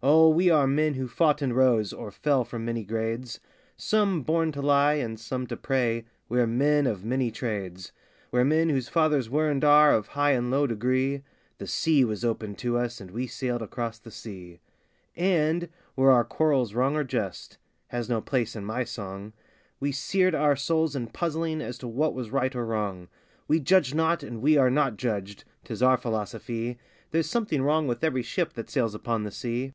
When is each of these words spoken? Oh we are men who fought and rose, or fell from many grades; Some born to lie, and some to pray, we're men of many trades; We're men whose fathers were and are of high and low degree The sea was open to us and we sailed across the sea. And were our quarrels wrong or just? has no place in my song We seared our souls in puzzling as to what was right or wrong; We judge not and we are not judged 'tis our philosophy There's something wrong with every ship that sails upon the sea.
Oh 0.00 0.28
we 0.28 0.48
are 0.48 0.68
men 0.68 0.94
who 0.94 1.08
fought 1.08 1.42
and 1.42 1.52
rose, 1.56 1.92
or 1.92 2.12
fell 2.12 2.44
from 2.44 2.64
many 2.64 2.84
grades; 2.84 3.40
Some 3.76 4.22
born 4.22 4.52
to 4.52 4.62
lie, 4.62 4.94
and 4.94 5.18
some 5.18 5.44
to 5.48 5.56
pray, 5.56 6.04
we're 6.28 6.46
men 6.46 6.86
of 6.86 7.04
many 7.04 7.32
trades; 7.32 7.90
We're 8.30 8.44
men 8.44 8.68
whose 8.68 8.88
fathers 8.88 9.28
were 9.28 9.50
and 9.50 9.64
are 9.64 9.92
of 9.92 10.06
high 10.06 10.30
and 10.34 10.52
low 10.52 10.68
degree 10.68 11.24
The 11.58 11.66
sea 11.66 12.04
was 12.04 12.24
open 12.24 12.54
to 12.56 12.78
us 12.78 13.00
and 13.00 13.10
we 13.10 13.26
sailed 13.26 13.60
across 13.60 13.98
the 13.98 14.12
sea. 14.12 14.60
And 15.16 15.68
were 15.96 16.12
our 16.12 16.22
quarrels 16.22 16.74
wrong 16.74 16.94
or 16.94 17.02
just? 17.02 17.58
has 17.88 18.08
no 18.08 18.20
place 18.20 18.54
in 18.54 18.64
my 18.64 18.84
song 18.84 19.32
We 19.80 19.90
seared 19.90 20.32
our 20.36 20.54
souls 20.54 20.94
in 20.94 21.08
puzzling 21.08 21.60
as 21.60 21.76
to 21.78 21.88
what 21.88 22.14
was 22.14 22.30
right 22.30 22.54
or 22.54 22.64
wrong; 22.66 23.08
We 23.48 23.58
judge 23.58 23.94
not 23.94 24.22
and 24.22 24.40
we 24.40 24.56
are 24.56 24.70
not 24.70 24.96
judged 24.96 25.42
'tis 25.64 25.82
our 25.82 25.96
philosophy 25.96 26.78
There's 27.10 27.28
something 27.28 27.62
wrong 27.62 27.88
with 27.88 28.04
every 28.04 28.22
ship 28.22 28.52
that 28.52 28.70
sails 28.70 28.94
upon 28.94 29.24
the 29.24 29.32
sea. 29.32 29.72